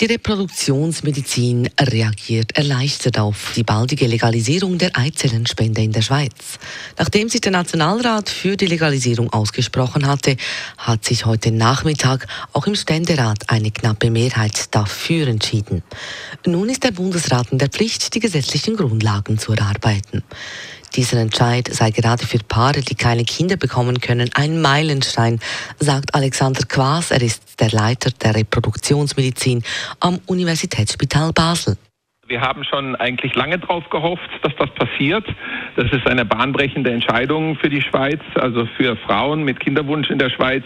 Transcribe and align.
Die 0.00 0.06
Reproduktionsmedizin 0.06 1.70
reagiert 1.78 2.56
erleichtert 2.56 3.16
auf 3.16 3.52
die 3.54 3.62
baldige 3.62 4.08
Legalisierung 4.08 4.76
der 4.76 4.90
Eizellenspende 4.98 5.82
in 5.82 5.92
der 5.92 6.02
Schweiz. 6.02 6.58
Nachdem 6.98 7.28
sich 7.28 7.42
der 7.42 7.52
Nationalrat 7.52 8.28
für 8.28 8.56
die 8.56 8.66
Legalisierung 8.66 9.32
ausgesprochen 9.32 10.08
hatte, 10.08 10.36
hat 10.78 11.04
sich 11.04 11.26
heute 11.26 11.52
Nachmittag 11.52 12.26
auch 12.52 12.66
im 12.66 12.74
Ständerat 12.74 13.50
eine 13.50 13.70
knappe 13.70 14.10
Mehrheit 14.10 14.74
dafür 14.74 15.28
entschieden. 15.28 15.84
Nun 16.44 16.70
ist 16.70 16.82
der 16.82 16.90
Bundesrat 16.90 17.52
in 17.52 17.58
der 17.58 17.68
Pflicht, 17.68 18.14
die 18.14 18.20
gesetzlichen 18.20 18.76
Grundlagen 18.76 19.38
zu 19.38 19.52
erarbeiten. 19.52 20.24
Dieser 20.96 21.18
Entscheid 21.20 21.66
sei 21.66 21.90
gerade 21.90 22.24
für 22.24 22.38
Paare, 22.38 22.80
die 22.80 22.94
keine 22.94 23.24
Kinder 23.24 23.56
bekommen 23.56 24.00
können, 24.00 24.30
ein 24.34 24.62
Meilenstein, 24.62 25.40
sagt 25.80 26.14
Alexander 26.14 26.62
Quas. 26.68 27.10
Er 27.10 27.20
ist 27.20 27.60
der 27.60 27.70
Leiter 27.70 28.10
der 28.22 28.36
Reproduktionsmedizin 28.36 29.64
am 29.98 30.20
Universitätsspital 30.26 31.32
Basel. 31.32 31.76
Wir 32.28 32.40
haben 32.40 32.62
schon 32.64 32.94
eigentlich 32.96 33.34
lange 33.34 33.58
darauf 33.58 33.90
gehofft, 33.90 34.30
dass 34.42 34.52
das 34.56 34.70
passiert. 34.70 35.26
Das 35.76 35.92
ist 35.92 36.06
eine 36.06 36.24
bahnbrechende 36.24 36.90
Entscheidung 36.92 37.56
für 37.56 37.68
die 37.68 37.82
Schweiz, 37.82 38.20
also 38.36 38.66
für 38.76 38.96
Frauen 38.96 39.42
mit 39.42 39.58
Kinderwunsch 39.58 40.10
in 40.10 40.18
der 40.18 40.30
Schweiz. 40.30 40.62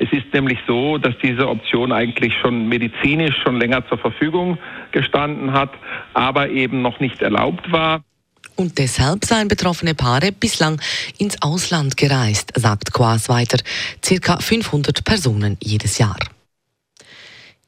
Es 0.00 0.10
ist 0.12 0.32
nämlich 0.34 0.58
so, 0.66 0.98
dass 0.98 1.14
diese 1.22 1.48
Option 1.48 1.92
eigentlich 1.92 2.34
schon 2.40 2.68
medizinisch 2.68 3.36
schon 3.42 3.56
länger 3.56 3.86
zur 3.86 3.98
Verfügung 3.98 4.58
gestanden 4.90 5.52
hat, 5.52 5.70
aber 6.12 6.48
eben 6.48 6.82
noch 6.82 6.98
nicht 6.98 7.22
erlaubt 7.22 7.70
war. 7.70 8.02
Und 8.56 8.78
deshalb 8.78 9.24
seien 9.24 9.48
betroffene 9.48 9.94
Paare 9.94 10.32
bislang 10.32 10.80
ins 11.18 11.40
Ausland 11.40 11.96
gereist, 11.96 12.52
sagt 12.56 12.92
Quas 12.92 13.28
weiter. 13.28 13.58
Circa 14.04 14.38
500 14.38 15.02
Personen 15.04 15.56
jedes 15.62 15.98
Jahr. 15.98 16.18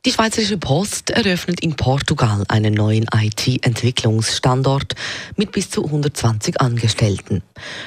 Die 0.05 0.11
Schweizerische 0.11 0.59
Post 0.59 1.11
eröffnet 1.11 1.61
in 1.61 1.77
Portugal 1.77 2.45
einen 2.49 2.75
neuen 2.75 3.07
IT-Entwicklungsstandort 3.15 4.97
mit 5.37 5.53
bis 5.53 5.71
zu 5.71 5.85
120 5.85 6.61
Angestellten. 6.61 7.45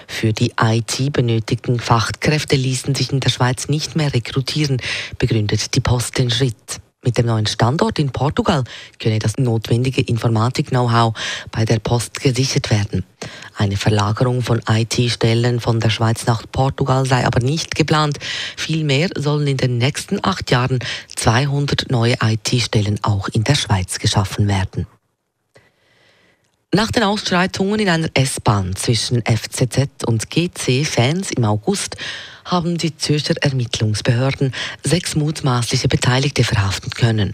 Für 0.07 0.31
die 0.31 0.53
IT 0.57 1.11
benötigten 1.11 1.77
Fachkräfte 1.77 2.55
ließen 2.55 2.95
sich 2.95 3.11
in 3.11 3.19
der 3.19 3.29
Schweiz 3.29 3.67
nicht 3.67 3.97
mehr 3.97 4.13
rekrutieren, 4.13 4.81
begründet 5.17 5.75
die 5.75 5.81
Post 5.81 6.17
den 6.17 6.31
Schritt. 6.31 6.79
Mit 7.05 7.19
dem 7.19 7.27
neuen 7.27 7.45
Standort 7.45 7.99
in 7.99 8.09
Portugal 8.09 8.63
könne 8.99 9.19
das 9.19 9.37
notwendige 9.37 10.01
Informatik-Know-how 10.01 11.13
bei 11.51 11.63
der 11.63 11.77
Post 11.77 12.19
gesichert 12.19 12.71
werden. 12.71 13.05
Eine 13.55 13.77
Verlagerung 13.77 14.41
von 14.41 14.59
IT-Stellen 14.67 15.59
von 15.59 15.79
der 15.79 15.91
Schweiz 15.91 16.25
nach 16.25 16.43
Portugal 16.51 17.05
sei 17.05 17.25
aber 17.25 17.41
nicht 17.41 17.75
geplant. 17.75 18.17
Vielmehr 18.57 19.09
sollen 19.15 19.45
in 19.45 19.57
den 19.57 19.77
nächsten 19.77 20.19
acht 20.25 20.49
Jahren 20.49 20.79
200 21.15 21.91
neue 21.91 22.15
IT-Stellen 22.23 22.99
auch 23.03 23.27
in 23.29 23.43
der 23.43 23.55
Schweiz 23.55 23.99
geschaffen 23.99 24.47
werden. 24.47 24.87
Nach 26.75 26.91
den 26.91 27.03
Ausschreitungen 27.03 27.79
in 27.79 27.87
einer 27.87 28.09
S-Bahn 28.15 28.75
zwischen 28.75 29.23
FCZ 29.25 30.03
und 30.05 30.29
GC-Fans 30.29 31.31
im 31.31 31.45
August 31.45 31.95
haben 32.43 32.77
die 32.77 32.97
Zürcher 32.97 33.35
Ermittlungsbehörden 33.39 34.53
sechs 34.83 35.15
mutmaßliche 35.15 35.87
Beteiligte 35.87 36.43
verhaften 36.43 36.89
können. 36.89 37.33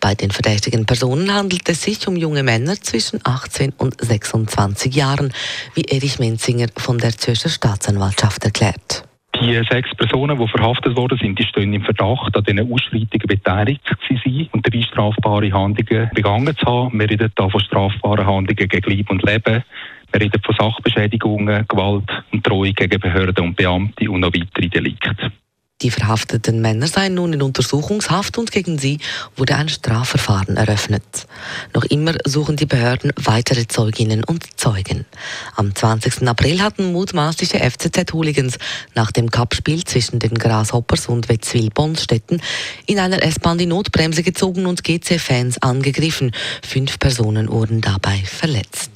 Bei 0.00 0.16
den 0.16 0.32
verdächtigen 0.32 0.84
Personen 0.84 1.32
handelt 1.32 1.68
es 1.68 1.82
sich 1.82 2.08
um 2.08 2.16
junge 2.16 2.42
Männer 2.42 2.74
zwischen 2.74 3.20
18 3.22 3.72
und 3.78 4.04
26 4.04 4.92
Jahren, 4.92 5.32
wie 5.74 5.84
Erich 5.84 6.18
Menzinger 6.18 6.66
von 6.76 6.98
der 6.98 7.16
Zürcher 7.16 7.50
Staatsanwaltschaft 7.50 8.42
erklärt. 8.42 9.04
Die 9.42 9.60
sechs 9.68 9.92
Personen, 9.96 10.38
die 10.38 10.46
verhaftet 10.46 10.96
worden 10.96 11.18
sind, 11.18 11.36
die 11.36 11.42
stehen 11.42 11.72
im 11.72 11.82
Verdacht, 11.82 12.36
an 12.36 12.44
diesen 12.44 12.72
Ausschreitungen 12.72 13.26
beteiligt 13.26 13.82
zu 14.06 14.14
sein 14.14 14.48
und 14.52 14.72
drei 14.72 14.82
strafbare 14.82 15.52
Handlungen 15.52 16.10
begangen 16.14 16.56
zu 16.56 16.64
haben. 16.64 17.00
Wir 17.00 17.10
reden 17.10 17.32
hier 17.36 17.50
von 17.50 17.60
strafbaren 17.60 18.24
Handlungen 18.24 18.54
gegen 18.54 18.96
Leib 18.96 19.10
und 19.10 19.24
Leben. 19.24 19.64
Wir 20.12 20.20
reden 20.20 20.40
von 20.44 20.54
Sachbeschädigungen, 20.54 21.66
Gewalt 21.66 22.08
und 22.30 22.46
Drohung 22.46 22.72
gegen 22.72 23.00
Behörden 23.00 23.44
und 23.44 23.56
Beamte 23.56 24.08
und 24.08 24.20
noch 24.20 24.32
weitere 24.32 24.68
Delikte. 24.68 25.32
Die 25.82 25.90
verhafteten 25.90 26.60
Männer 26.60 26.86
seien 26.86 27.14
nun 27.14 27.32
in 27.32 27.42
Untersuchungshaft 27.42 28.38
und 28.38 28.52
gegen 28.52 28.78
sie 28.78 28.98
wurde 29.36 29.56
ein 29.56 29.68
Strafverfahren 29.68 30.56
eröffnet. 30.56 31.26
Noch 31.74 31.82
immer 31.84 32.14
suchen 32.24 32.54
die 32.54 32.66
Behörden 32.66 33.12
weitere 33.16 33.66
Zeuginnen 33.66 34.22
und 34.22 34.44
Zeugen. 34.56 35.06
Am 35.56 35.74
20. 35.74 36.28
April 36.28 36.62
hatten 36.62 36.92
mutmaßliche 36.92 37.58
FCZ-Hooligans 37.58 38.58
nach 38.94 39.10
dem 39.10 39.30
Cup-Spiel 39.30 39.82
zwischen 39.82 40.20
den 40.20 40.34
Grasshoppers 40.34 41.08
und 41.08 41.28
Wetzwil-Bonstetten 41.28 42.40
in 42.86 43.00
einer 43.00 43.20
S-Bahn 43.22 43.58
die 43.58 43.66
Notbremse 43.66 44.22
gezogen 44.22 44.66
und 44.66 44.84
GC-Fans 44.84 45.62
angegriffen. 45.62 46.30
Fünf 46.62 47.00
Personen 47.00 47.50
wurden 47.50 47.80
dabei 47.80 48.22
verletzt. 48.24 48.91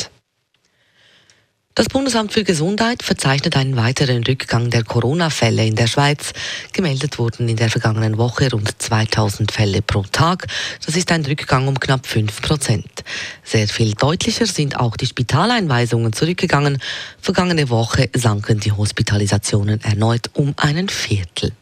Das 1.78 1.90
Bundesamt 1.90 2.32
für 2.32 2.42
Gesundheit 2.42 3.02
verzeichnet 3.02 3.54
einen 3.54 3.76
weiteren 3.76 4.24
Rückgang 4.24 4.70
der 4.70 4.82
Corona-Fälle 4.82 5.66
in 5.66 5.76
der 5.76 5.86
Schweiz. 5.86 6.32
Gemeldet 6.72 7.18
wurden 7.18 7.50
in 7.50 7.56
der 7.56 7.68
vergangenen 7.68 8.16
Woche 8.16 8.50
rund 8.50 8.80
2000 8.80 9.52
Fälle 9.52 9.82
pro 9.82 10.02
Tag. 10.10 10.46
Das 10.86 10.96
ist 10.96 11.12
ein 11.12 11.22
Rückgang 11.26 11.68
um 11.68 11.78
knapp 11.78 12.06
5 12.06 12.40
Prozent. 12.40 13.04
Sehr 13.44 13.68
viel 13.68 13.92
deutlicher 13.92 14.46
sind 14.46 14.80
auch 14.80 14.96
die 14.96 15.04
Spitaleinweisungen 15.04 16.14
zurückgegangen. 16.14 16.78
Vergangene 17.20 17.68
Woche 17.68 18.08
sanken 18.14 18.58
die 18.58 18.72
Hospitalisationen 18.72 19.82
erneut 19.82 20.30
um 20.32 20.54
einen 20.56 20.88
Viertel. 20.88 21.52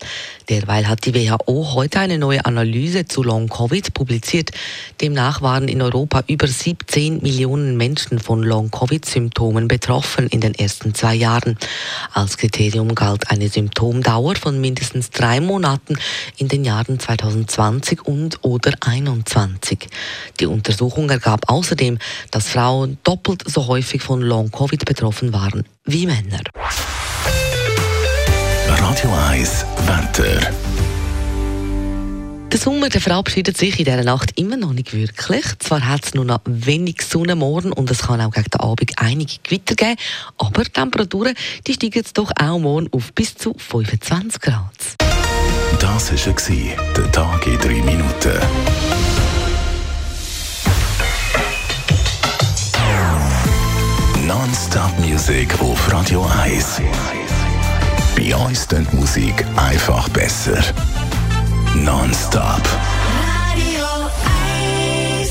Derweil 0.48 0.86
hat 0.88 1.06
die 1.06 1.14
WHO 1.14 1.74
heute 1.74 2.00
eine 2.00 2.18
neue 2.18 2.44
Analyse 2.44 3.06
zu 3.06 3.22
Long-Covid 3.22 3.94
publiziert. 3.94 4.50
Demnach 5.00 5.40
waren 5.40 5.68
in 5.68 5.80
Europa 5.80 6.22
über 6.26 6.46
17 6.46 7.22
Millionen 7.22 7.76
Menschen 7.76 8.18
von 8.18 8.42
Long-Covid-Symptomen 8.42 9.68
betroffen 9.68 10.26
in 10.28 10.40
den 10.40 10.54
ersten 10.54 10.94
zwei 10.94 11.14
Jahren. 11.14 11.56
Als 12.12 12.36
Kriterium 12.36 12.94
galt 12.94 13.30
eine 13.30 13.48
Symptomdauer 13.48 14.36
von 14.36 14.60
mindestens 14.60 15.10
drei 15.10 15.40
Monaten 15.40 15.96
in 16.36 16.48
den 16.48 16.64
Jahren 16.64 16.98
2020 16.98 18.02
und 18.02 18.44
oder 18.44 18.72
2021. 18.72 19.88
Die 20.40 20.46
Untersuchung 20.46 21.08
ergab 21.10 21.48
außerdem, 21.48 21.98
dass 22.30 22.48
Frauen 22.48 22.98
doppelt 23.02 23.42
so 23.46 23.66
häufig 23.66 24.02
von 24.02 24.20
Long-Covid 24.20 24.84
betroffen 24.84 25.32
waren 25.32 25.64
wie 25.84 26.06
Männer. 26.06 26.40
Radio 28.94 29.10
1 29.28 29.66
Wetter. 29.86 30.52
Der 32.52 32.60
Sommer 32.60 32.88
der 32.88 33.00
verabschiedet 33.00 33.56
sich 33.56 33.76
in 33.80 33.86
dieser 33.86 34.04
Nacht 34.04 34.38
immer 34.38 34.56
noch 34.56 34.72
nicht 34.72 34.92
wirklich. 34.92 35.44
Zwar 35.58 35.84
hat 35.88 36.04
es 36.04 36.14
nur 36.14 36.24
noch 36.24 36.38
wenig 36.44 37.02
Sonne 37.02 37.34
morgen 37.34 37.72
und 37.72 37.90
es 37.90 38.02
kann 38.02 38.20
auch 38.20 38.30
gegen 38.30 38.50
den 38.50 38.60
Abend 38.60 38.92
einige 38.98 39.32
Gewitter 39.42 39.74
geben, 39.74 39.96
aber 40.38 40.62
die 40.62 40.70
Temperaturen 40.70 41.34
die 41.66 41.74
steigen 41.74 41.94
jetzt 41.96 42.16
doch 42.18 42.30
auch 42.40 42.60
morgen 42.60 42.88
auf 42.92 43.12
bis 43.14 43.34
zu 43.34 43.56
25 43.58 44.40
Grad. 44.40 44.70
Das 45.80 46.12
war 46.12 46.74
der 46.96 47.10
Tag 47.10 47.46
in 47.48 47.58
drei 47.58 47.82
Minuten. 47.82 48.38
Non-Stop 54.24 55.00
Music 55.00 55.52
auf 55.60 55.92
Radio 55.92 56.24
1. 56.44 56.80
Bei 58.16 58.34
uns 58.36 58.68
klingt 58.68 58.92
Musik 58.94 59.44
einfach 59.56 60.08
besser. 60.10 60.62
Non-Stop. 61.74 62.62
Radio 63.20 63.86
1. 65.18 65.30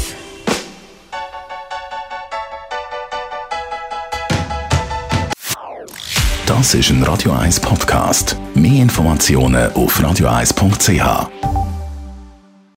Das 6.45 6.73
ist 6.73 6.89
ein 6.89 7.03
Radio 7.03 7.31
1 7.31 7.61
Podcast. 7.61 8.35
Mehr 8.53 8.81
Informationen 8.81 9.71
auf 9.73 9.99
radio1.ch. 9.99 11.62